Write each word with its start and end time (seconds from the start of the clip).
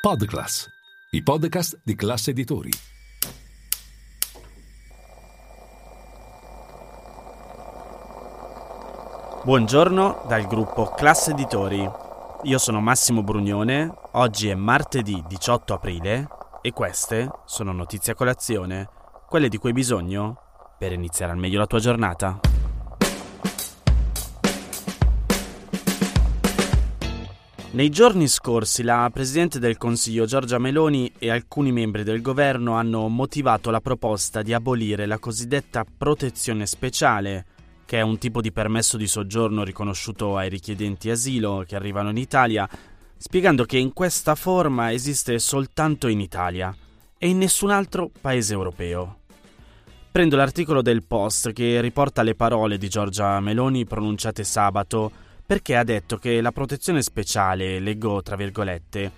Podclass, 0.00 0.66
i 1.10 1.22
podcast 1.22 1.78
di 1.84 1.94
classe 1.94 2.30
editori. 2.30 2.70
Buongiorno 9.44 10.24
dal 10.26 10.46
gruppo 10.46 10.84
Classe 10.86 11.32
Editori. 11.32 11.86
Io 12.44 12.56
sono 12.56 12.80
Massimo 12.80 13.22
Brugnone, 13.22 13.92
oggi 14.12 14.48
è 14.48 14.54
martedì 14.54 15.22
18 15.28 15.74
aprile 15.74 16.28
e 16.62 16.72
queste 16.72 17.28
sono 17.44 17.72
notizie 17.72 18.14
a 18.14 18.16
colazione, 18.16 18.88
quelle 19.28 19.50
di 19.50 19.58
cui 19.58 19.68
hai 19.68 19.74
bisogno 19.74 20.38
per 20.78 20.92
iniziare 20.92 21.32
al 21.32 21.38
meglio 21.38 21.58
la 21.58 21.66
tua 21.66 21.78
giornata. 21.78 22.49
Nei 27.72 27.88
giorni 27.88 28.26
scorsi 28.26 28.82
la 28.82 29.08
Presidente 29.12 29.60
del 29.60 29.76
Consiglio 29.76 30.26
Giorgia 30.26 30.58
Meloni 30.58 31.12
e 31.20 31.30
alcuni 31.30 31.70
membri 31.70 32.02
del 32.02 32.20
governo 32.20 32.74
hanno 32.74 33.06
motivato 33.06 33.70
la 33.70 33.80
proposta 33.80 34.42
di 34.42 34.52
abolire 34.52 35.06
la 35.06 35.20
cosiddetta 35.20 35.84
protezione 35.84 36.66
speciale, 36.66 37.46
che 37.86 37.98
è 37.98 38.00
un 38.00 38.18
tipo 38.18 38.40
di 38.40 38.50
permesso 38.50 38.96
di 38.96 39.06
soggiorno 39.06 39.62
riconosciuto 39.62 40.36
ai 40.36 40.48
richiedenti 40.48 41.10
asilo 41.10 41.62
che 41.64 41.76
arrivano 41.76 42.10
in 42.10 42.16
Italia, 42.16 42.68
spiegando 43.16 43.64
che 43.64 43.78
in 43.78 43.92
questa 43.92 44.34
forma 44.34 44.92
esiste 44.92 45.38
soltanto 45.38 46.08
in 46.08 46.18
Italia 46.18 46.74
e 47.16 47.28
in 47.28 47.38
nessun 47.38 47.70
altro 47.70 48.10
paese 48.20 48.52
europeo. 48.52 49.18
Prendo 50.10 50.34
l'articolo 50.34 50.82
del 50.82 51.04
Post 51.04 51.52
che 51.52 51.80
riporta 51.80 52.24
le 52.24 52.34
parole 52.34 52.78
di 52.78 52.88
Giorgia 52.88 53.38
Meloni 53.38 53.84
pronunciate 53.84 54.42
sabato 54.42 55.28
perché 55.50 55.74
ha 55.74 55.82
detto 55.82 56.16
che 56.16 56.40
la 56.40 56.52
protezione 56.52 57.02
speciale, 57.02 57.80
leggo 57.80 58.22
tra 58.22 58.36
virgolette, 58.36 59.10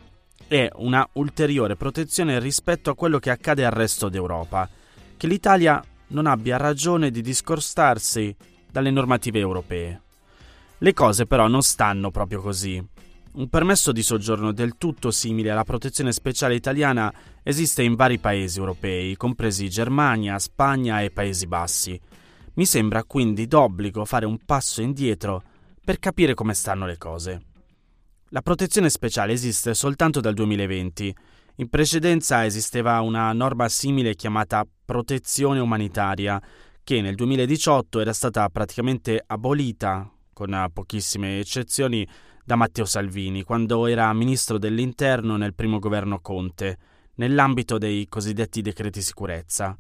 è 0.49 0.67
una 0.77 1.07
ulteriore 1.13 1.77
protezione 1.77 2.41
rispetto 2.41 2.89
a 2.89 2.95
quello 2.95 3.19
che 3.19 3.29
accade 3.29 3.67
al 3.67 3.73
resto 3.73 4.09
d'Europa, 4.09 4.67
che 5.19 5.27
l'Italia 5.27 5.85
non 6.07 6.25
abbia 6.25 6.57
ragione 6.57 7.11
di 7.11 7.21
discostarsi 7.21 8.35
dalle 8.71 8.91
normative 8.91 9.41
europee. 9.41 10.01
Le 10.79 10.95
cose 10.95 11.27
però 11.27 11.49
non 11.49 11.61
stanno 11.61 12.11
proprio 12.11 12.41
così. 12.41 12.83
Un 13.33 13.49
permesso 13.51 13.93
di 13.93 14.03
soggiorno 14.03 14.53
del 14.53 14.79
tutto 14.79 15.11
simile 15.11 15.51
alla 15.51 15.65
protezione 15.65 16.13
speciale 16.13 16.55
italiana 16.55 17.13
esiste 17.43 17.83
in 17.83 17.95
vari 17.95 18.17
paesi 18.17 18.59
europei, 18.59 19.17
compresi 19.19 19.69
Germania, 19.69 20.39
Spagna 20.39 21.03
e 21.03 21.11
Paesi 21.11 21.47
Bassi. 21.47 22.01
Mi 22.55 22.65
sembra 22.65 23.05
quindi 23.05 23.47
d'obbligo 23.47 24.07
fare 24.07 24.25
un 24.25 24.39
passo 24.47 24.81
indietro 24.81 25.43
per 25.85 25.99
capire 25.99 26.35
come 26.35 26.55
stanno 26.55 26.87
le 26.87 26.97
cose. 26.97 27.43
La 28.29 28.41
protezione 28.41 28.89
speciale 28.89 29.33
esiste 29.33 29.75
soltanto 29.75 30.21
dal 30.21 30.35
2020. 30.35 31.15
In 31.57 31.69
precedenza 31.69 32.45
esisteva 32.45 33.01
una 33.01 33.33
norma 33.33 33.69
simile 33.69 34.15
chiamata 34.15 34.67
protezione 34.85 35.61
umanitaria, 35.61 36.41
che 36.85 37.01
nel 37.01 37.15
2018 37.15 38.01
era 38.01 38.13
stata 38.13 38.49
praticamente 38.49 39.23
abolita, 39.27 40.11
con 40.33 40.69
pochissime 40.73 41.41
eccezioni, 41.41 42.09
da 42.45 42.57
Matteo 42.57 42.85
Salvini, 42.85 43.43
quando 43.43 43.87
era 43.87 44.13
ministro 44.13 44.59
dell'Interno 44.59 45.37
nel 45.37 45.55
primo 45.55 45.79
governo 45.79 46.21
Conte, 46.21 46.79
nell'ambito 47.17 47.79
dei 47.79 48.09
cosiddetti 48.09 48.63
decreti 48.63 49.03
sicurezza. 49.03 49.79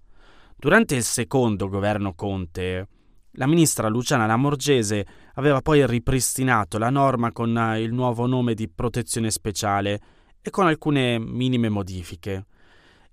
Durante 0.56 0.94
il 0.94 1.02
secondo 1.02 1.68
governo 1.68 2.14
Conte, 2.14 2.86
la 3.32 3.46
ministra 3.46 3.88
Luciana 3.88 4.26
Lamorgese 4.26 5.06
aveva 5.34 5.60
poi 5.60 5.86
ripristinato 5.86 6.78
la 6.78 6.90
norma 6.90 7.32
con 7.32 7.56
eh, 7.56 7.80
il 7.80 7.92
nuovo 7.92 8.26
nome 8.26 8.54
di 8.54 8.68
protezione 8.68 9.30
speciale 9.30 10.00
e 10.42 10.50
con 10.50 10.66
alcune 10.66 11.18
minime 11.18 11.68
modifiche. 11.68 12.46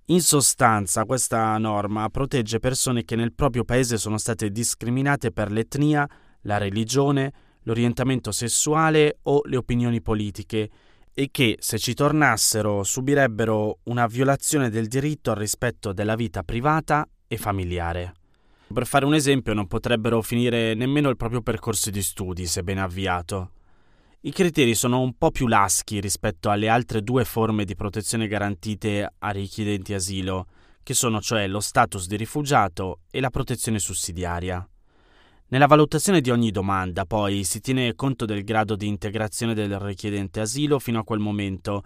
In 0.06 0.20
sostanza, 0.20 1.04
questa 1.04 1.56
norma 1.58 2.08
protegge 2.08 2.58
persone 2.58 3.04
che 3.04 3.14
nel 3.14 3.32
proprio 3.32 3.64
paese 3.64 3.96
sono 3.96 4.18
state 4.18 4.50
discriminate 4.50 5.30
per 5.30 5.52
l'etnia, 5.52 6.08
la 6.42 6.58
religione, 6.58 7.32
l'orientamento 7.62 8.32
sessuale 8.32 9.18
o 9.22 9.42
le 9.44 9.56
opinioni 9.56 10.02
politiche 10.02 10.68
e 11.14 11.28
che, 11.30 11.56
se 11.60 11.78
ci 11.78 11.94
tornassero, 11.94 12.82
subirebbero 12.82 13.78
una 13.84 14.06
violazione 14.06 14.68
del 14.68 14.88
diritto 14.88 15.30
al 15.30 15.36
rispetto 15.36 15.92
della 15.92 16.16
vita 16.16 16.42
privata 16.42 17.08
e 17.28 17.36
familiare. 17.36 18.14
Per 18.72 18.86
fare 18.86 19.04
un 19.04 19.14
esempio, 19.14 19.52
non 19.52 19.66
potrebbero 19.66 20.22
finire 20.22 20.74
nemmeno 20.74 21.08
il 21.08 21.16
proprio 21.16 21.42
percorso 21.42 21.90
di 21.90 22.00
studi, 22.02 22.46
se 22.46 22.62
ben 22.62 22.78
avviato. 22.78 23.50
I 24.20 24.30
criteri 24.30 24.76
sono 24.76 25.00
un 25.00 25.18
po' 25.18 25.32
più 25.32 25.48
laschi 25.48 25.98
rispetto 25.98 26.50
alle 26.50 26.68
altre 26.68 27.02
due 27.02 27.24
forme 27.24 27.64
di 27.64 27.74
protezione 27.74 28.28
garantite 28.28 29.12
a 29.18 29.30
richiedenti 29.30 29.92
asilo, 29.92 30.46
che 30.84 30.94
sono 30.94 31.20
cioè 31.20 31.48
lo 31.48 31.58
status 31.58 32.06
di 32.06 32.16
rifugiato 32.16 33.00
e 33.10 33.18
la 33.18 33.30
protezione 33.30 33.80
sussidiaria. 33.80 34.64
Nella 35.48 35.66
valutazione 35.66 36.20
di 36.20 36.30
ogni 36.30 36.52
domanda, 36.52 37.04
poi, 37.06 37.42
si 37.42 37.60
tiene 37.60 37.96
conto 37.96 38.24
del 38.24 38.44
grado 38.44 38.76
di 38.76 38.86
integrazione 38.86 39.52
del 39.52 39.80
richiedente 39.80 40.38
asilo 40.38 40.78
fino 40.78 41.00
a 41.00 41.04
quel 41.04 41.18
momento. 41.18 41.82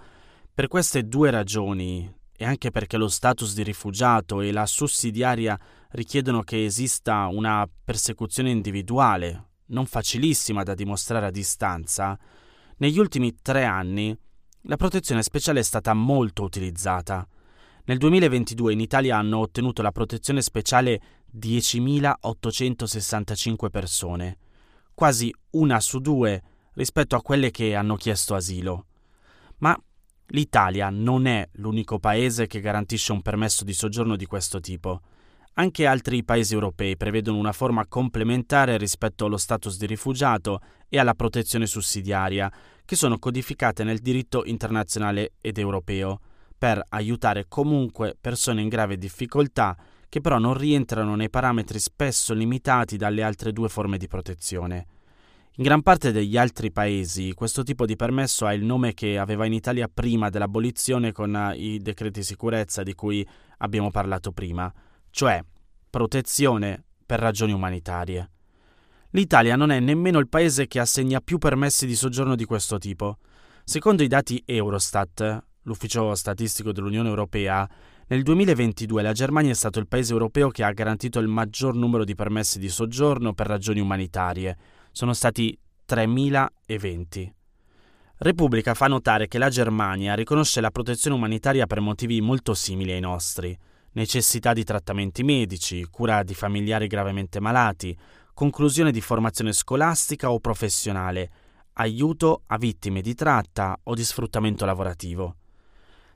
Per 0.52 0.68
queste 0.68 1.04
due 1.04 1.30
ragioni, 1.30 2.12
e 2.36 2.44
anche 2.44 2.70
perché 2.70 2.96
lo 2.96 3.08
status 3.08 3.54
di 3.54 3.62
rifugiato 3.62 4.40
e 4.40 4.52
la 4.52 4.66
sussidiaria 4.66 5.58
richiedono 5.94 6.42
che 6.42 6.64
esista 6.64 7.28
una 7.28 7.68
persecuzione 7.84 8.50
individuale, 8.50 9.50
non 9.66 9.86
facilissima 9.86 10.64
da 10.64 10.74
dimostrare 10.74 11.26
a 11.26 11.30
distanza, 11.30 12.18
negli 12.78 12.98
ultimi 12.98 13.36
tre 13.40 13.64
anni 13.64 14.12
la 14.62 14.74
protezione 14.76 15.22
speciale 15.22 15.60
è 15.60 15.62
stata 15.62 15.94
molto 15.94 16.42
utilizzata. 16.42 17.24
Nel 17.84 17.98
2022 17.98 18.72
in 18.72 18.80
Italia 18.80 19.18
hanno 19.18 19.38
ottenuto 19.38 19.82
la 19.82 19.92
protezione 19.92 20.42
speciale 20.42 21.00
10.865 21.36 23.70
persone, 23.70 24.38
quasi 24.94 25.32
una 25.50 25.78
su 25.80 26.00
due 26.00 26.42
rispetto 26.72 27.14
a 27.14 27.22
quelle 27.22 27.52
che 27.52 27.76
hanno 27.76 27.94
chiesto 27.94 28.34
asilo. 28.34 28.86
Ma 29.58 29.80
l'Italia 30.28 30.88
non 30.90 31.26
è 31.26 31.48
l'unico 31.52 32.00
paese 32.00 32.48
che 32.48 32.58
garantisce 32.60 33.12
un 33.12 33.22
permesso 33.22 33.62
di 33.62 33.72
soggiorno 33.72 34.16
di 34.16 34.26
questo 34.26 34.58
tipo. 34.58 35.00
Anche 35.56 35.86
altri 35.86 36.24
paesi 36.24 36.52
europei 36.52 36.96
prevedono 36.96 37.38
una 37.38 37.52
forma 37.52 37.86
complementare 37.86 38.76
rispetto 38.76 39.26
allo 39.26 39.36
status 39.36 39.78
di 39.78 39.86
rifugiato 39.86 40.60
e 40.88 40.98
alla 40.98 41.14
protezione 41.14 41.66
sussidiaria, 41.66 42.52
che 42.84 42.96
sono 42.96 43.20
codificate 43.20 43.84
nel 43.84 44.00
diritto 44.00 44.44
internazionale 44.44 45.34
ed 45.40 45.58
europeo, 45.58 46.18
per 46.58 46.84
aiutare 46.88 47.44
comunque 47.46 48.16
persone 48.20 48.62
in 48.62 48.68
grave 48.68 48.98
difficoltà 48.98 49.76
che 50.08 50.20
però 50.20 50.38
non 50.38 50.54
rientrano 50.54 51.14
nei 51.14 51.30
parametri 51.30 51.78
spesso 51.78 52.34
limitati 52.34 52.96
dalle 52.96 53.22
altre 53.22 53.52
due 53.52 53.68
forme 53.68 53.96
di 53.96 54.08
protezione. 54.08 54.86
In 55.56 55.62
gran 55.62 55.82
parte 55.82 56.10
degli 56.10 56.36
altri 56.36 56.72
paesi 56.72 57.32
questo 57.32 57.62
tipo 57.62 57.86
di 57.86 57.94
permesso 57.94 58.44
ha 58.44 58.52
il 58.52 58.64
nome 58.64 58.92
che 58.92 59.18
aveva 59.18 59.46
in 59.46 59.52
Italia 59.52 59.88
prima 59.92 60.30
dell'abolizione 60.30 61.12
con 61.12 61.52
i 61.54 61.78
decreti 61.78 62.24
sicurezza 62.24 62.82
di 62.82 62.94
cui 62.94 63.24
abbiamo 63.58 63.92
parlato 63.92 64.32
prima 64.32 64.72
cioè 65.14 65.40
protezione 65.88 66.82
per 67.06 67.20
ragioni 67.20 67.52
umanitarie. 67.52 68.30
L'Italia 69.10 69.54
non 69.54 69.70
è 69.70 69.78
nemmeno 69.78 70.18
il 70.18 70.28
paese 70.28 70.66
che 70.66 70.80
assegna 70.80 71.20
più 71.20 71.38
permessi 71.38 71.86
di 71.86 71.94
soggiorno 71.94 72.34
di 72.34 72.44
questo 72.44 72.78
tipo. 72.78 73.18
Secondo 73.62 74.02
i 74.02 74.08
dati 74.08 74.42
Eurostat, 74.44 75.44
l'ufficio 75.62 76.16
statistico 76.16 76.72
dell'Unione 76.72 77.08
Europea, 77.08 77.64
nel 78.08 78.24
2022 78.24 79.02
la 79.02 79.12
Germania 79.12 79.52
è 79.52 79.54
stato 79.54 79.78
il 79.78 79.86
paese 79.86 80.12
europeo 80.12 80.48
che 80.48 80.64
ha 80.64 80.72
garantito 80.72 81.20
il 81.20 81.28
maggior 81.28 81.76
numero 81.76 82.02
di 82.02 82.16
permessi 82.16 82.58
di 82.58 82.68
soggiorno 82.68 83.34
per 83.34 83.46
ragioni 83.46 83.78
umanitarie. 83.78 84.56
Sono 84.90 85.12
stati 85.12 85.56
3.020. 85.88 87.30
Repubblica 88.16 88.74
fa 88.74 88.88
notare 88.88 89.28
che 89.28 89.38
la 89.38 89.48
Germania 89.48 90.14
riconosce 90.14 90.60
la 90.60 90.72
protezione 90.72 91.14
umanitaria 91.14 91.66
per 91.66 91.78
motivi 91.78 92.20
molto 92.20 92.52
simili 92.52 92.90
ai 92.90 93.00
nostri 93.00 93.56
necessità 93.94 94.52
di 94.52 94.64
trattamenti 94.64 95.22
medici, 95.22 95.84
cura 95.90 96.22
di 96.22 96.34
familiari 96.34 96.86
gravemente 96.86 97.40
malati, 97.40 97.96
conclusione 98.32 98.92
di 98.92 99.00
formazione 99.00 99.52
scolastica 99.52 100.30
o 100.30 100.38
professionale, 100.38 101.30
aiuto 101.74 102.42
a 102.46 102.56
vittime 102.56 103.00
di 103.00 103.14
tratta 103.14 103.78
o 103.84 103.94
di 103.94 104.04
sfruttamento 104.04 104.64
lavorativo. 104.64 105.36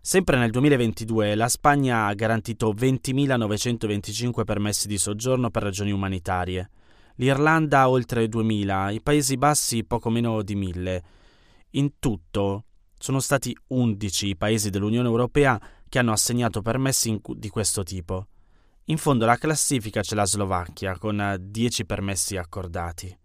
Sempre 0.01 0.39
nel 0.39 0.51
2022 0.51 1.35
la 1.35 1.49
Spagna 1.49 2.07
ha 2.07 2.15
garantito 2.15 2.73
20.925 2.73 4.45
permessi 4.45 4.87
di 4.87 4.97
soggiorno 4.97 5.51
per 5.51 5.63
ragioni 5.63 5.91
umanitarie, 5.91 6.71
l'Irlanda 7.17 7.89
oltre 7.89 8.27
2.000, 8.27 8.95
i 8.95 9.03
Paesi 9.03 9.37
Bassi 9.37 9.85
poco 9.85 10.09
meno 10.09 10.43
di 10.43 10.57
1.000. 10.57 11.01
In 11.73 11.99
tutto 11.99 12.65
sono 12.97 13.21
stati 13.21 13.57
11 13.69 14.29
i 14.29 14.37
paesi 14.37 14.71
dell'Unione 14.71 15.07
Europea 15.07 15.61
che 15.88 15.99
hanno 15.99 16.12
assegnato 16.12 16.62
permessi 16.62 17.20
di 17.35 17.49
questo 17.49 17.82
tipo. 17.82 18.26
In 18.85 18.96
fondo 18.96 19.25
alla 19.25 19.37
classifica 19.37 20.00
c'è 20.00 20.14
la 20.14 20.25
Slovacchia 20.25 20.96
con 20.96 21.37
10 21.38 21.85
permessi 21.85 22.37
accordati. 22.37 23.17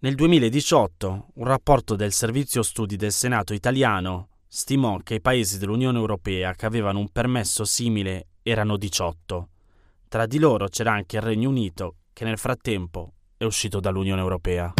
Nel 0.00 0.14
2018 0.14 1.26
un 1.34 1.44
rapporto 1.44 1.96
del 1.96 2.12
Servizio 2.12 2.62
Studi 2.62 2.96
del 2.96 3.12
Senato 3.12 3.54
italiano, 3.54 4.28
stimò 4.46 4.98
che 4.98 5.14
i 5.14 5.20
paesi 5.20 5.58
dell'Unione 5.58 5.98
Europea 5.98 6.54
che 6.54 6.66
avevano 6.66 6.98
un 6.98 7.08
permesso 7.08 7.64
simile 7.64 8.26
erano 8.42 8.76
18. 8.76 9.48
Tra 10.08 10.26
di 10.26 10.38
loro 10.38 10.68
c'era 10.68 10.92
anche 10.92 11.16
il 11.16 11.22
Regno 11.22 11.48
Unito, 11.48 11.96
che 12.12 12.24
nel 12.24 12.38
frattempo 12.38 13.14
è 13.36 13.44
uscito 13.44 13.80
dall'Unione 13.80 14.20
Europea. 14.20 14.74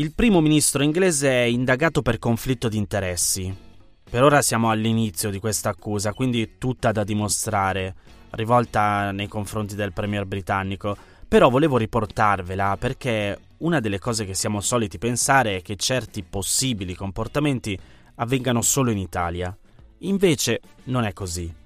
Il 0.00 0.14
primo 0.14 0.40
ministro 0.40 0.82
inglese 0.82 1.28
è 1.28 1.42
indagato 1.42 2.00
per 2.00 2.18
conflitto 2.18 2.70
di 2.70 2.78
interessi. 2.78 3.54
Per 4.02 4.22
ora 4.22 4.40
siamo 4.40 4.70
all'inizio 4.70 5.28
di 5.28 5.38
questa 5.38 5.68
accusa, 5.68 6.14
quindi 6.14 6.56
tutta 6.56 6.90
da 6.90 7.04
dimostrare, 7.04 7.94
rivolta 8.30 9.12
nei 9.12 9.28
confronti 9.28 9.74
del 9.74 9.92
premier 9.92 10.24
britannico. 10.24 10.96
Però 11.28 11.50
volevo 11.50 11.76
riportarvela 11.76 12.78
perché 12.78 13.38
una 13.58 13.78
delle 13.80 13.98
cose 13.98 14.24
che 14.24 14.32
siamo 14.32 14.62
soliti 14.62 14.96
pensare 14.96 15.56
è 15.56 15.60
che 15.60 15.76
certi 15.76 16.22
possibili 16.22 16.94
comportamenti 16.94 17.78
avvengano 18.14 18.62
solo 18.62 18.90
in 18.90 18.96
Italia. 18.96 19.54
Invece 19.98 20.62
non 20.84 21.04
è 21.04 21.12
così. 21.12 21.59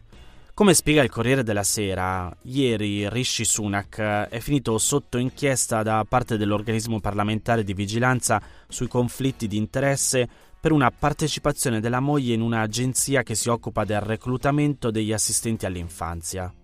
Come 0.54 0.72
spiega 0.72 1.02
il 1.02 1.10
Corriere 1.10 1.42
della 1.42 1.64
Sera, 1.64 2.32
ieri 2.42 3.08
Rishi 3.08 3.44
Sunak 3.44 3.98
è 3.98 4.38
finito 4.38 4.78
sotto 4.78 5.18
inchiesta 5.18 5.82
da 5.82 6.06
parte 6.08 6.36
dell'organismo 6.36 7.00
parlamentare 7.00 7.64
di 7.64 7.74
vigilanza 7.74 8.40
sui 8.68 8.86
conflitti 8.86 9.48
di 9.48 9.56
interesse 9.56 10.28
per 10.60 10.70
una 10.70 10.92
partecipazione 10.92 11.80
della 11.80 11.98
moglie 11.98 12.34
in 12.34 12.40
un'agenzia 12.40 13.24
che 13.24 13.34
si 13.34 13.48
occupa 13.48 13.84
del 13.84 14.00
reclutamento 14.00 14.92
degli 14.92 15.12
assistenti 15.12 15.66
all'infanzia. 15.66 16.54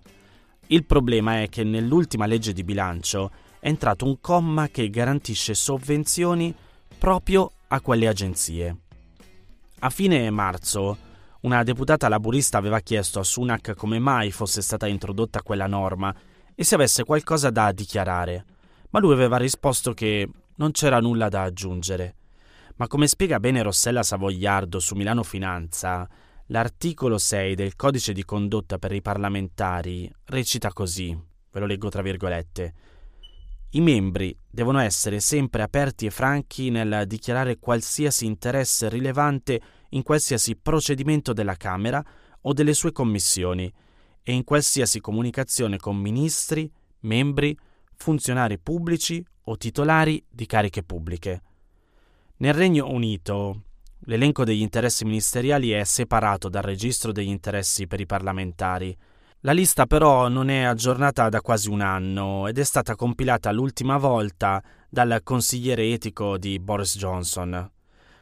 Il 0.69 0.85
problema 0.85 1.43
è 1.43 1.49
che 1.49 1.65
nell'ultima 1.65 2.27
legge 2.27 2.53
di 2.53 2.63
bilancio 2.63 3.33
è 3.59 3.67
entrato 3.67 4.05
un 4.05 4.21
comma 4.21 4.69
che 4.69 4.89
garantisce 4.89 5.53
sovvenzioni 5.55 6.55
proprio 6.97 7.51
a 7.67 7.81
quelle 7.81 8.07
agenzie. 8.07 8.77
A 9.81 9.91
fine 9.91 10.31
marzo 10.31 11.09
una 11.43 11.63
deputata 11.63 12.09
laburista 12.09 12.59
aveva 12.59 12.81
chiesto 12.81 13.19
a 13.19 13.25
Sunak 13.25 13.75
come 13.75 13.99
mai 13.99 14.31
fosse 14.31 14.61
stata 14.61 14.87
introdotta 14.87 15.43
quella 15.43 15.67
norma 15.67 16.15
e 16.55 16.65
se 16.65 16.75
avesse 16.75 17.05
qualcosa 17.05 17.49
da 17.49 17.73
dichiarare, 17.73 18.45
ma 18.91 19.01
lui 19.01 19.15
aveva 19.15 19.39
risposto 19.39 19.95
che 19.95 20.29
non 20.57 20.73
c'era 20.73 21.01
nulla 21.01 21.31
da 21.31 21.43
aggiungere. 21.43 22.17
Ma 22.77 22.87
come 22.87 23.07
spiega 23.07 23.41
bene 23.41 23.63
Rossella 23.63 24.03
Savogliardo 24.03 24.79
su 24.81 24.95
Milano 24.95 25.23
Finanza, 25.23 26.07
l'articolo 26.47 27.17
6 27.17 27.55
del 27.55 27.77
codice 27.77 28.13
di 28.13 28.25
condotta 28.25 28.79
per 28.79 28.93
i 28.93 29.01
parlamentari 29.01 30.13
recita 30.27 30.73
così, 30.73 31.19
ve 31.51 31.61
lo 31.61 31.67
leggo 31.67 31.89
tra 31.89 32.03
virgolette. 32.03 32.75
I 33.71 33.81
membri 33.81 34.37
devono 34.51 34.81
essere 34.81 35.21
sempre 35.21 35.63
aperti 35.63 36.05
e 36.05 36.11
franchi 36.11 36.71
nel 36.71 37.05
dichiarare 37.07 37.59
qualsiasi 37.59 38.27
interesse 38.27 38.89
rilevante 38.89 39.61
in 39.91 40.03
qualsiasi 40.03 40.57
procedimento 40.57 41.33
della 41.33 41.57
Camera 41.57 42.05
o 42.43 42.53
delle 42.53 42.75
sue 42.75 42.93
commissioni 42.93 43.73
e 44.23 44.33
in 44.33 44.45
qualsiasi 44.45 45.01
comunicazione 45.01 45.79
con 45.79 45.97
ministri, 45.97 46.71
membri, 47.01 47.57
funzionari 47.95 48.59
pubblici 48.59 49.25
o 49.45 49.57
titolari 49.57 50.25
di 50.29 50.47
cariche 50.47 50.83
pubbliche. 50.83 51.43
Nel 52.37 52.55
Regno 52.55 52.89
Unito 52.89 53.65
l'elenco 54.05 54.45
degli 54.45 54.63
interessi 54.63 55.05
ministeriali 55.05 55.71
è 55.71 55.85
separato 55.85 56.49
dal 56.49 56.63
registro 56.63 57.13
degli 57.13 57.29
interessi 57.29 57.87
per 57.87 58.01
i 58.01 58.07
parlamentari. 58.07 58.97
La 59.41 59.53
lista 59.53 59.87
però 59.87 60.29
non 60.29 60.49
è 60.49 60.63
aggiornata 60.63 61.29
da 61.29 61.41
quasi 61.41 61.69
un 61.69 61.81
anno 61.81 62.47
ed 62.47 62.59
è 62.59 62.65
stata 62.65 62.95
compilata 62.95 63.51
l'ultima 63.53 63.97
volta 63.97 64.63
dal 64.89 65.21
consigliere 65.23 65.91
etico 65.91 66.39
di 66.39 66.59
Boris 66.59 66.97
Johnson. 66.97 67.71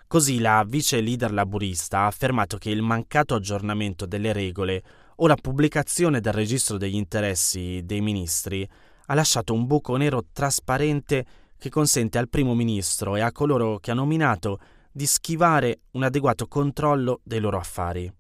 Così 0.08 0.38
la 0.38 0.64
vice 0.66 1.02
leader 1.02 1.30
laburista 1.34 1.98
ha 1.98 2.06
affermato 2.06 2.56
che 2.56 2.70
il 2.70 2.80
mancato 2.80 3.34
aggiornamento 3.34 4.06
delle 4.06 4.32
regole 4.32 4.82
o 5.16 5.26
la 5.26 5.36
pubblicazione 5.36 6.22
del 6.22 6.32
registro 6.32 6.78
degli 6.78 6.94
interessi 6.94 7.82
dei 7.84 8.00
ministri 8.00 8.66
ha 9.04 9.14
lasciato 9.14 9.52
un 9.52 9.66
buco 9.66 9.96
nero 9.96 10.24
trasparente 10.32 11.26
che 11.58 11.68
consente 11.68 12.16
al 12.16 12.30
primo 12.30 12.54
ministro 12.54 13.16
e 13.16 13.20
a 13.20 13.32
coloro 13.32 13.76
che 13.80 13.90
ha 13.90 13.94
nominato 13.94 14.60
di 14.90 15.04
schivare 15.04 15.80
un 15.90 16.04
adeguato 16.04 16.46
controllo 16.46 17.20
dei 17.22 17.40
loro 17.40 17.58
affari. 17.58 18.10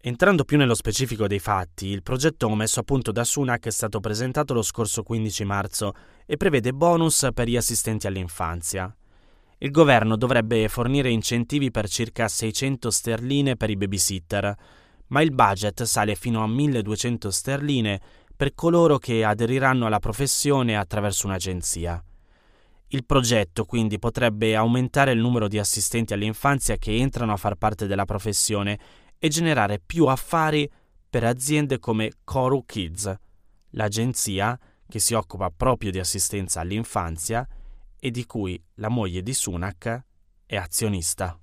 Entrando 0.00 0.42
più 0.42 0.56
nello 0.56 0.74
specifico 0.74 1.28
dei 1.28 1.38
fatti, 1.38 1.86
il 1.86 2.02
progetto 2.02 2.52
messo 2.56 2.80
a 2.80 2.82
punto 2.82 3.12
da 3.12 3.22
Sunak 3.22 3.66
è 3.66 3.70
stato 3.70 4.00
presentato 4.00 4.52
lo 4.52 4.62
scorso 4.62 5.04
15 5.04 5.44
marzo 5.44 5.92
e 6.26 6.36
prevede 6.36 6.72
bonus 6.72 7.28
per 7.32 7.46
gli 7.46 7.56
assistenti 7.56 8.08
all'infanzia. 8.08 8.92
Il 9.60 9.72
governo 9.72 10.16
dovrebbe 10.16 10.68
fornire 10.68 11.10
incentivi 11.10 11.72
per 11.72 11.88
circa 11.88 12.28
600 12.28 12.90
sterline 12.90 13.56
per 13.56 13.70
i 13.70 13.76
babysitter, 13.76 14.54
ma 15.08 15.20
il 15.20 15.32
budget 15.32 15.82
sale 15.82 16.14
fino 16.14 16.44
a 16.44 16.46
1200 16.46 17.28
sterline 17.28 18.00
per 18.36 18.54
coloro 18.54 18.98
che 18.98 19.24
aderiranno 19.24 19.86
alla 19.86 19.98
professione 19.98 20.76
attraverso 20.76 21.26
un'agenzia. 21.26 22.00
Il 22.90 23.04
progetto 23.04 23.64
quindi 23.64 23.98
potrebbe 23.98 24.54
aumentare 24.54 25.10
il 25.10 25.18
numero 25.18 25.48
di 25.48 25.58
assistenti 25.58 26.12
all'infanzia 26.12 26.76
che 26.76 26.96
entrano 26.96 27.32
a 27.32 27.36
far 27.36 27.56
parte 27.56 27.88
della 27.88 28.04
professione 28.04 28.78
e 29.18 29.28
generare 29.28 29.80
più 29.84 30.06
affari 30.06 30.70
per 31.10 31.24
aziende 31.24 31.80
come 31.80 32.12
Coru 32.22 32.64
Kids, 32.64 33.12
l'agenzia 33.70 34.56
che 34.88 35.00
si 35.00 35.14
occupa 35.14 35.50
proprio 35.50 35.90
di 35.90 35.98
assistenza 35.98 36.60
all'infanzia 36.60 37.46
e 37.98 38.10
di 38.10 38.24
cui 38.26 38.60
la 38.74 38.88
moglie 38.88 39.22
di 39.22 39.32
Sunak 39.32 40.04
è 40.46 40.56
azionista. 40.56 41.38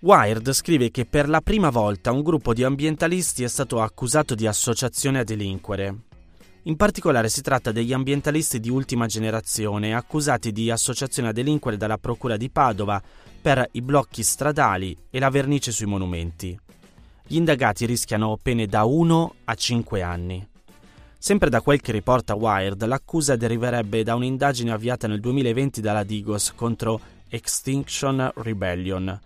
Wired 0.00 0.52
scrive 0.52 0.92
che 0.92 1.06
per 1.06 1.28
la 1.28 1.40
prima 1.40 1.70
volta 1.70 2.12
un 2.12 2.22
gruppo 2.22 2.54
di 2.54 2.62
ambientalisti 2.62 3.42
è 3.42 3.48
stato 3.48 3.80
accusato 3.80 4.36
di 4.36 4.46
associazione 4.46 5.18
a 5.18 5.24
delinquere. 5.24 6.02
In 6.62 6.76
particolare 6.76 7.28
si 7.28 7.42
tratta 7.42 7.72
degli 7.72 7.92
ambientalisti 7.92 8.60
di 8.60 8.68
ultima 8.68 9.06
generazione 9.06 9.94
accusati 9.94 10.52
di 10.52 10.70
associazione 10.70 11.30
a 11.30 11.32
delinquere 11.32 11.76
dalla 11.76 11.98
Procura 11.98 12.36
di 12.36 12.48
Padova 12.48 13.02
per 13.40 13.68
i 13.72 13.82
blocchi 13.82 14.22
stradali 14.22 14.96
e 15.10 15.18
la 15.18 15.30
vernice 15.30 15.72
sui 15.72 15.86
monumenti. 15.86 16.58
Gli 17.26 17.36
indagati 17.36 17.84
rischiano 17.84 18.38
pene 18.40 18.66
da 18.66 18.84
1 18.84 19.34
a 19.44 19.54
5 19.54 20.02
anni. 20.02 20.48
Sempre 21.20 21.50
da 21.50 21.60
quel 21.60 21.80
che 21.80 21.90
riporta 21.90 22.36
Wired, 22.36 22.86
l'accusa 22.86 23.34
deriverebbe 23.34 24.04
da 24.04 24.14
un'indagine 24.14 24.70
avviata 24.70 25.08
nel 25.08 25.18
2020 25.18 25.80
dalla 25.80 26.04
Digos 26.04 26.52
contro 26.54 27.00
Extinction 27.28 28.30
Rebellion, 28.36 29.20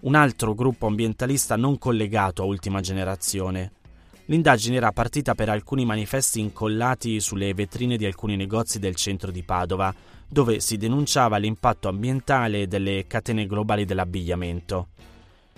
un 0.00 0.14
altro 0.14 0.54
gruppo 0.54 0.86
ambientalista 0.86 1.56
non 1.56 1.78
collegato 1.78 2.42
a 2.42 2.44
ultima 2.46 2.82
generazione. 2.82 3.72
L'indagine 4.26 4.76
era 4.76 4.92
partita 4.92 5.34
per 5.34 5.48
alcuni 5.48 5.86
manifesti 5.86 6.38
incollati 6.38 7.18
sulle 7.18 7.54
vetrine 7.54 7.96
di 7.96 8.04
alcuni 8.04 8.36
negozi 8.36 8.78
del 8.78 8.94
centro 8.94 9.30
di 9.30 9.42
Padova, 9.42 9.92
dove 10.28 10.60
si 10.60 10.76
denunciava 10.76 11.38
l'impatto 11.38 11.88
ambientale 11.88 12.68
delle 12.68 13.06
catene 13.06 13.46
globali 13.46 13.86
dell'abbigliamento. 13.86 14.88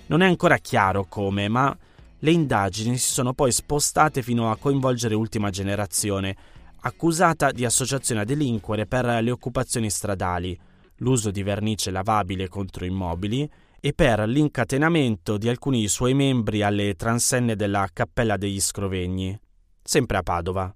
Non 0.07 0.23
è 0.23 0.27
ancora 0.27 0.59
chiaro 0.59 1.07
come, 1.09 1.49
ma 1.49 1.77
le 2.21 2.31
indagini 2.31 2.97
si 2.97 3.13
sono 3.13 3.33
poi 3.33 3.53
spostate 3.53 4.23
fino 4.23 4.51
a 4.51 4.57
coinvolgere 4.57 5.15
Ultima 5.15 5.51
Generazione, 5.51 6.37
accusata 6.81 7.51
di 7.51 7.65
associazione 7.65 8.23
a 8.23 8.25
delinquere 8.25 8.87
per 8.87 9.05
le 9.23 9.31
occupazioni 9.31 9.91
stradali, 9.91 10.59
l'uso 10.97 11.31
di 11.31 11.43
vernice 11.43 11.91
lavabile 11.91 12.49
contro 12.49 12.85
immobili 12.85 13.51
e 13.81 13.95
per 13.95 14.21
l'incatenamento 14.21 15.39
di 15.39 15.49
alcuni 15.49 15.89
suoi 15.89 16.13
membri 16.13 16.63
alle 16.63 16.95
transenne 16.95 17.57
della 17.57 17.89
Cappella 17.93 18.37
degli 18.37 18.61
Scrovegni, 18.61 19.39
sempre 19.83 20.19
a 20.19 20.23
Padova. 20.23 20.75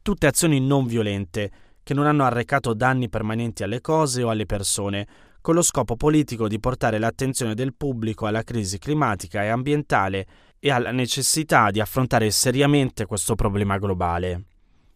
Tutte 0.00 0.26
azioni 0.26 0.58
non 0.58 0.86
violente 0.86 1.50
che 1.82 1.92
non 1.94 2.06
hanno 2.06 2.24
arrecato 2.24 2.72
danni 2.72 3.10
permanenti 3.10 3.62
alle 3.62 3.80
cose 3.80 4.22
o 4.22 4.30
alle 4.30 4.46
persone, 4.46 5.06
con 5.42 5.54
lo 5.54 5.62
scopo 5.62 5.96
politico 5.96 6.48
di 6.48 6.60
portare 6.60 6.98
l'attenzione 6.98 7.54
del 7.54 7.74
pubblico 7.74 8.26
alla 8.26 8.44
crisi 8.44 8.78
climatica 8.78 9.42
e 9.42 9.48
ambientale 9.48 10.26
e 10.64 10.70
alla 10.70 10.92
necessità 10.92 11.72
di 11.72 11.80
affrontare 11.80 12.30
seriamente 12.30 13.04
questo 13.04 13.34
problema 13.34 13.78
globale. 13.78 14.44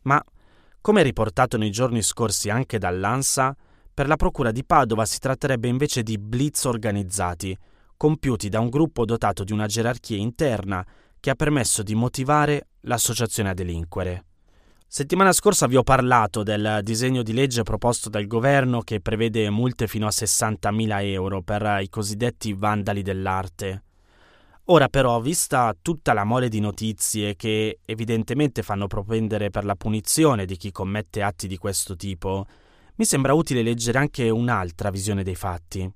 Ma, 0.03 0.23
come 0.81 1.03
riportato 1.03 1.57
nei 1.57 1.73
giorni 1.73 2.03
scorsi 2.03 2.51
anche 2.51 2.79
dall'ANSA, 2.79 3.57
per 3.93 4.07
la 4.07 4.15
Procura 4.15 4.53
di 4.53 4.65
Padova 4.65 5.05
si 5.05 5.19
tratterebbe 5.19 5.67
invece 5.67 6.05
di 6.05 6.19
blitz 6.19 6.67
organizzati, 6.67 7.59
compiuti 7.97 8.49
da 8.49 8.61
un 8.61 8.69
gruppo 8.69 9.05
dotato 9.05 9.43
di 9.43 9.51
una 9.51 9.67
gerarchia 9.67 10.17
interna 10.17 10.87
che 11.19 11.31
ha 11.31 11.35
permesso 11.35 11.83
di 11.83 11.97
motivare 11.97 12.69
l'associazione 12.83 13.49
a 13.49 13.55
delinquere. 13.55 14.25
Settimana 14.87 15.33
scorsa 15.33 15.67
vi 15.67 15.75
ho 15.75 15.83
parlato 15.83 16.45
del 16.45 16.79
disegno 16.85 17.25
di 17.25 17.33
legge 17.33 17.65
proposto 17.65 18.09
dal 18.09 18.29
governo 18.29 18.83
che 18.83 19.01
prevede 19.01 19.51
multe 19.51 19.89
fino 19.89 20.07
a 20.07 20.11
60.000 20.11 21.03
euro 21.07 21.43
per 21.43 21.81
i 21.83 21.89
cosiddetti 21.89 22.53
vandali 22.53 23.03
dell'arte. 23.03 23.86
Ora 24.69 24.89
però, 24.89 25.21
vista 25.21 25.77
tutta 25.81 26.13
la 26.13 26.25
mole 26.25 26.49
di 26.49 26.59
notizie 26.59 27.37
che 27.37 27.79
evidentemente 27.85 28.65
fanno 28.65 28.89
propendere 28.89 29.49
per 29.49 29.65
la 29.65 29.77
punizione 29.77 30.45
di 30.45 30.57
chi 30.57 30.73
commette 30.73 31.23
atti 31.23 31.47
di 31.47 31.57
questo 31.57 31.95
tipo, 31.95 32.45
mi 32.97 33.05
sembra 33.05 33.33
utile 33.33 33.63
leggere 33.63 33.99
anche 33.99 34.29
un'altra 34.29 34.91
visione 34.91 35.23
dei 35.23 35.37
fatti. 35.37 35.89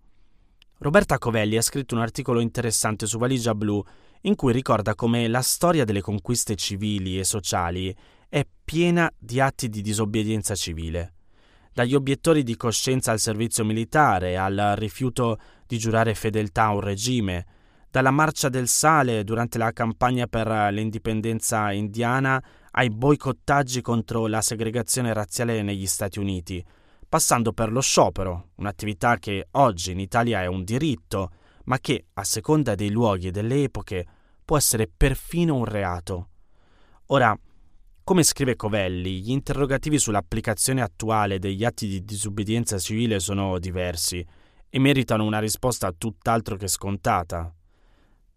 Roberta 0.79 1.19
Covelli 1.19 1.57
ha 1.57 1.63
scritto 1.63 1.97
un 1.97 2.01
articolo 2.01 2.39
interessante 2.39 3.07
su 3.07 3.19
Valigia 3.19 3.57
Blu 3.57 3.83
in 4.23 4.37
cui 4.37 4.53
ricorda 4.53 4.95
come 4.95 5.27
la 5.27 5.43
storia 5.43 5.85
delle 5.85 6.01
conquiste 6.01 6.55
civili 6.55 7.19
e 7.19 7.25
sociali 7.25 7.93
è 8.29 8.47
piena 8.65 9.13
di 9.19 9.41
atti 9.41 9.69
di 9.69 9.83
disobbedienza 9.83 10.55
civile. 10.55 11.15
Dagli 11.73 11.97
obiettori 11.97 12.45
di 12.45 12.55
coscienza 12.55 13.11
al 13.11 13.19
servizio 13.19 13.65
militare, 13.65 14.37
al 14.37 14.75
rifiuto 14.77 15.41
di 15.67 15.77
giurare 15.77 16.15
fedeltà 16.15 16.67
a 16.67 16.75
un 16.75 16.81
regime, 16.81 17.47
dalla 17.91 18.13
marcia 18.13 18.49
del 18.49 18.69
sale 18.69 19.25
durante 19.25 19.59
la 19.59 19.73
campagna 19.73 20.27
per 20.29 20.47
l'indipendenza 20.73 21.73
indiana 21.73 22.43
ai 22.73 22.89
boicottaggi 22.89 23.81
contro 23.81 24.29
la 24.29 24.41
segregazione 24.41 25.13
razziale 25.13 25.61
negli 25.63 25.87
Stati 25.87 26.21
Uniti, 26.21 26.65
passando 27.09 27.53
per 27.53 27.73
lo 27.73 27.81
sciopero, 27.81 28.51
un'attività 28.57 29.17
che 29.17 29.49
oggi 29.53 29.91
in 29.91 29.99
Italia 29.99 30.41
è 30.41 30.47
un 30.47 30.63
diritto, 30.63 31.33
ma 31.65 31.81
che, 31.81 32.07
a 32.15 32.23
seconda 32.23 32.77
dei 32.77 32.91
luoghi 32.91 33.27
e 33.27 33.31
delle 33.33 33.65
epoche, 33.65 34.07
può 34.45 34.57
essere 34.57 34.89
perfino 34.89 35.57
un 35.57 35.65
reato. 35.65 36.29
Ora, 37.07 37.37
come 38.05 38.23
scrive 38.23 38.55
Covelli, 38.55 39.21
gli 39.21 39.31
interrogativi 39.33 39.99
sull'applicazione 39.99 40.81
attuale 40.81 41.41
degli 41.41 41.65
atti 41.65 41.89
di 41.89 42.05
disobbedienza 42.05 42.79
civile 42.79 43.19
sono 43.19 43.59
diversi 43.59 44.25
e 44.69 44.79
meritano 44.79 45.25
una 45.25 45.41
risposta 45.41 45.93
tutt'altro 45.93 46.57
che 46.57 46.69
scontata 46.69 47.53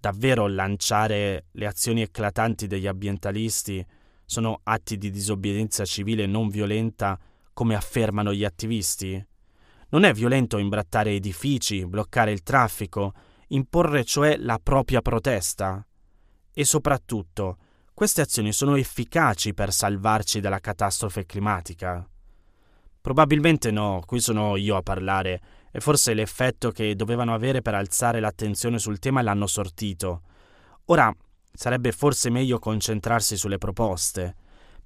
davvero 0.03 0.48
lanciare 0.48 1.45
le 1.51 1.65
azioni 1.65 2.01
eclatanti 2.01 2.67
degli 2.67 2.88
ambientalisti 2.88 3.86
sono 4.25 4.60
atti 4.63 4.98
di 4.98 5.10
disobbedienza 5.10 5.86
civile 5.86 6.25
non 6.25 6.50
violenta 6.50 7.17
come 7.53 7.74
affermano 7.74 8.33
gli 8.33 8.43
attivisti? 8.43 9.25
Non 9.91 10.03
è 10.03 10.12
violento 10.12 10.57
imbrattare 10.57 11.12
edifici, 11.12 11.86
bloccare 11.86 12.33
il 12.33 12.43
traffico, 12.43 13.13
imporre 13.50 14.03
cioè 14.03 14.36
la 14.36 14.60
propria 14.62 15.01
protesta? 15.01 15.88
E 16.51 16.65
soprattutto, 16.65 17.57
queste 17.93 18.19
azioni 18.19 18.51
sono 18.51 18.75
efficaci 18.75 19.53
per 19.53 19.72
salvarci 19.72 20.41
dalla 20.41 20.60
catastrofe 20.60 21.25
climatica? 21.25 22.05
Probabilmente 23.00 23.72
no, 23.72 24.03
qui 24.05 24.19
sono 24.19 24.57
io 24.57 24.75
a 24.75 24.81
parlare 24.81 25.41
e 25.75 25.80
forse 25.80 26.13
l'effetto 26.13 26.70
che 26.70 26.96
dovevano 26.96 27.34
avere 27.34 27.63
per 27.63 27.74
alzare 27.74 28.20
l'attenzione 28.20 28.77
sul 28.77 29.00
tema 29.00 29.24
l'hanno 29.24 29.48
sortito. 29.48 30.22
Ora 30.86 31.12
sarebbe 31.51 31.92
forse 31.92 32.30
meglio 32.30 32.60
concentrarsi 32.60 33.36
sulle 33.36 33.58
proposte. 33.58 34.36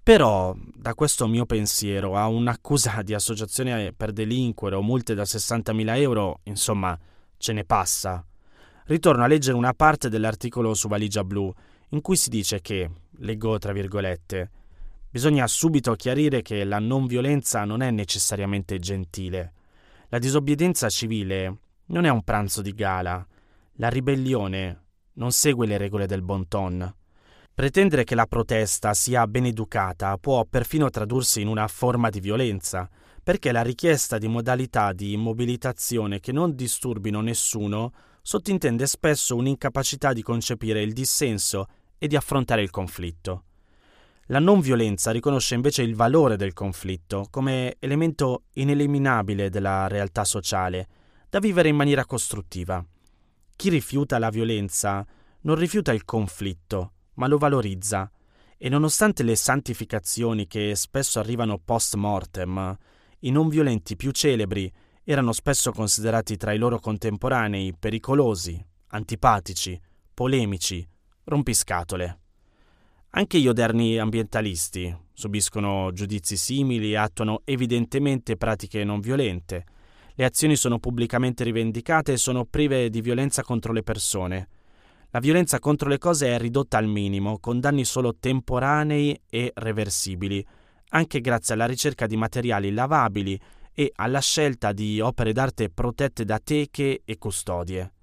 Però, 0.01 0.55
da 0.55 0.93
questo 0.93 1.27
mio 1.27 1.45
pensiero 1.45 2.15
a 2.15 2.27
un'accusa 2.27 3.01
di 3.01 3.13
associazione 3.13 3.91
per 3.91 4.13
delinquere 4.13 4.77
o 4.77 4.81
multe 4.81 5.13
da 5.13 5.23
60.000 5.23 5.97
euro, 5.97 6.39
insomma, 6.43 6.97
ce 7.35 7.51
ne 7.51 7.65
passa. 7.65 8.25
Ritorno 8.85 9.25
a 9.25 9.27
leggere 9.27 9.57
una 9.57 9.73
parte 9.73 10.07
dell'articolo 10.07 10.73
su 10.73 10.87
Valigia 10.87 11.25
Blu, 11.25 11.53
in 11.89 11.99
cui 11.99 12.15
si 12.15 12.29
dice 12.29 12.61
che, 12.61 12.89
leggo 13.17 13.57
tra 13.57 13.73
virgolette, 13.73 14.51
bisogna 15.09 15.45
subito 15.47 15.93
chiarire 15.95 16.41
che 16.41 16.63
la 16.63 16.79
non 16.79 17.07
violenza 17.07 17.65
non 17.65 17.81
è 17.81 17.91
necessariamente 17.91 18.79
gentile. 18.79 19.51
La 20.09 20.19
disobbedienza 20.19 20.87
civile 20.87 21.57
non 21.87 22.05
è 22.05 22.09
un 22.09 22.23
pranzo 22.23 22.61
di 22.61 22.71
gala. 22.73 23.25
La 23.73 23.89
ribellione 23.89 24.85
non 25.13 25.33
segue 25.33 25.67
le 25.67 25.77
regole 25.77 26.05
del 26.05 26.21
bon 26.21 26.47
ton. 26.47 26.95
Pretendere 27.53 28.05
che 28.05 28.15
la 28.15 28.25
protesta 28.25 28.93
sia 28.93 29.27
ben 29.27 29.47
educata 29.47 30.17
può 30.17 30.45
perfino 30.45 30.89
tradursi 30.89 31.41
in 31.41 31.47
una 31.47 31.67
forma 31.67 32.09
di 32.09 32.21
violenza, 32.21 32.89
perché 33.21 33.51
la 33.51 33.63
richiesta 33.63 34.17
di 34.17 34.29
modalità 34.29 34.93
di 34.93 35.17
mobilitazione 35.17 36.21
che 36.21 36.31
non 36.31 36.55
disturbino 36.55 37.19
nessuno 37.19 37.91
sottintende 38.21 38.87
spesso 38.87 39.35
un'incapacità 39.35 40.13
di 40.13 40.21
concepire 40.21 40.81
il 40.81 40.93
dissenso 40.93 41.65
e 41.97 42.07
di 42.07 42.15
affrontare 42.15 42.61
il 42.61 42.69
conflitto. 42.69 43.46
La 44.29 44.39
non 44.39 44.59
violenza 44.59 45.11
riconosce 45.11 45.55
invece 45.55 45.83
il 45.83 45.95
valore 45.95 46.35
del 46.35 46.51
conflitto 46.51 47.27
come 47.29 47.77
elemento 47.79 48.43
ineliminabile 48.55 49.49
della 49.49 49.87
realtà 49.87 50.25
sociale, 50.25 50.87
da 51.29 51.39
vivere 51.39 51.69
in 51.69 51.77
maniera 51.77 52.05
costruttiva. 52.05 52.85
Chi 53.55 53.69
rifiuta 53.69 54.19
la 54.19 54.29
violenza 54.29 55.05
non 55.41 55.55
rifiuta 55.55 55.93
il 55.93 56.03
conflitto, 56.03 56.91
ma 57.13 57.27
lo 57.27 57.37
valorizza, 57.37 58.11
e 58.57 58.67
nonostante 58.67 59.23
le 59.23 59.37
santificazioni 59.37 60.45
che 60.45 60.75
spesso 60.75 61.19
arrivano 61.19 61.57
post 61.57 61.95
mortem, 61.95 62.77
i 63.19 63.31
non 63.31 63.47
violenti 63.47 63.95
più 63.95 64.11
celebri 64.11 64.69
erano 65.05 65.31
spesso 65.31 65.71
considerati 65.71 66.35
tra 66.35 66.51
i 66.51 66.57
loro 66.57 66.79
contemporanei 66.79 67.73
pericolosi, 67.79 68.61
antipatici, 68.87 69.79
polemici, 70.13 70.85
rompiscatole. 71.23 72.19
Anche 73.17 73.39
gli 73.39 73.47
odierni 73.47 73.97
ambientalisti 73.97 74.95
subiscono 75.11 75.91
giudizi 75.91 76.37
simili 76.37 76.91
e 76.91 76.97
attuano 76.97 77.41
evidentemente 77.45 78.37
pratiche 78.37 78.83
non 78.83 78.99
violente. 78.99 79.65
Le 80.13 80.23
azioni 80.23 80.55
sono 80.55 80.77
pubblicamente 80.77 81.43
rivendicate 81.43 82.11
e 82.11 82.17
sono 82.17 82.45
prive 82.45 82.91
di 82.91 83.01
violenza 83.01 83.41
contro 83.41 83.73
le 83.73 83.81
persone. 83.81 84.49
La 85.09 85.19
violenza 85.19 85.57
contro 85.57 85.89
le 85.89 85.97
cose 85.97 86.27
è 86.27 86.37
ridotta 86.37 86.77
al 86.77 86.85
minimo, 86.85 87.39
con 87.39 87.59
danni 87.59 87.85
solo 87.85 88.15
temporanei 88.19 89.19
e 89.27 89.51
reversibili, 89.55 90.45
anche 90.89 91.19
grazie 91.19 91.55
alla 91.55 91.65
ricerca 91.65 92.05
di 92.05 92.17
materiali 92.17 92.71
lavabili 92.71 93.39
e 93.73 93.91
alla 93.95 94.21
scelta 94.21 94.73
di 94.73 94.99
opere 94.99 95.33
d'arte 95.33 95.71
protette 95.71 96.23
da 96.23 96.37
teche 96.37 97.01
e 97.03 97.17
custodie. 97.17 97.93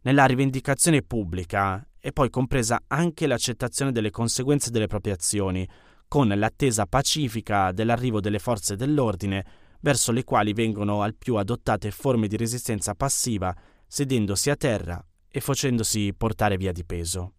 Nella 0.00 0.24
rivendicazione 0.24 1.02
pubblica 1.02 1.86
è 2.00 2.12
poi 2.12 2.30
compresa 2.30 2.82
anche 2.86 3.26
l'accettazione 3.26 3.92
delle 3.92 4.10
conseguenze 4.10 4.70
delle 4.70 4.86
proprie 4.86 5.14
azioni, 5.14 5.68
con 6.06 6.28
l'attesa 6.28 6.86
pacifica 6.86 7.72
dell'arrivo 7.72 8.20
delle 8.20 8.38
forze 8.38 8.76
dell'ordine, 8.76 9.44
verso 9.80 10.10
le 10.12 10.24
quali 10.24 10.52
vengono 10.52 11.02
al 11.02 11.14
più 11.14 11.36
adottate 11.36 11.90
forme 11.90 12.26
di 12.26 12.36
resistenza 12.36 12.94
passiva, 12.94 13.54
sedendosi 13.86 14.50
a 14.50 14.56
terra 14.56 15.04
e 15.28 15.40
facendosi 15.40 16.14
portare 16.16 16.56
via 16.56 16.72
di 16.72 16.84
peso. 16.84 17.32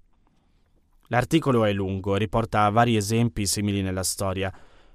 L'articolo 1.07 1.65
è 1.65 1.73
lungo 1.73 2.15
e 2.15 2.19
riporta 2.19 2.69
vari 2.69 2.95
esempi 2.95 3.47
simili 3.47 3.81
nella 3.81 4.03
storia, 4.03 4.53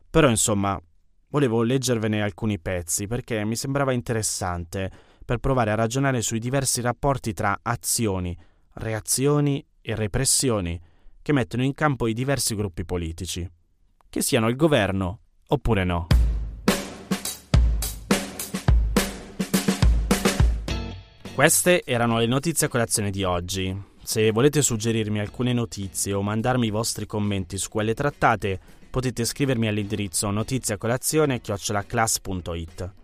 però 0.09 0.29
insomma 0.29 0.81
volevo 1.29 1.63
leggervene 1.63 2.23
alcuni 2.23 2.61
pezzi 2.61 3.09
perché 3.09 3.45
mi 3.45 3.57
sembrava 3.57 3.93
interessante 3.93 4.91
per 5.25 5.39
provare 5.39 5.73
a 5.73 5.75
ragionare 5.75 6.23
sui 6.23 6.39
diversi 6.39 6.81
rapporti 6.81 7.33
tra 7.33 7.59
azioni, 7.63 8.37
reazioni 8.75 9.65
e 9.81 9.95
repressioni 9.95 10.81
che 11.21 11.33
mettono 11.33 11.63
in 11.63 11.75
campo 11.75 12.07
i 12.07 12.13
diversi 12.13 12.55
gruppi 12.55 12.85
politici, 12.85 13.49
che 14.09 14.23
siano 14.23 14.49
il 14.49 14.57
governo 14.57 15.21
oppure 15.49 15.85
no. 15.85 16.07
Queste 21.35 21.83
erano 21.85 22.19
le 22.19 22.27
notizie 22.27 22.67
a 22.67 22.71
colazione 22.71 23.11
di 23.11 23.25
oggi. 23.25 23.77
Se 24.03 24.31
volete 24.31 24.63
suggerirmi 24.63 25.19
alcune 25.19 25.53
notizie 25.53 26.13
o 26.13 26.23
mandarmi 26.23 26.67
i 26.67 26.71
vostri 26.71 27.07
commenti 27.07 27.59
su 27.59 27.71
quelle 27.71 27.95
trattate, 27.95 28.61
potete 28.89 29.25
scrivermi 29.25 29.67
all'indirizzo 29.67 30.31
notiziacolazione.it. 30.31 33.04